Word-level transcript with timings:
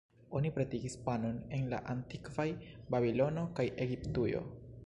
Oni 0.37 0.51
pretigis 0.53 0.95
panon 1.09 1.37
en 1.59 1.69
la 1.75 1.81
antikvaj 1.95 2.49
Babilono 2.95 3.47
kaj 3.61 3.71
Egiptujo. 3.87 4.47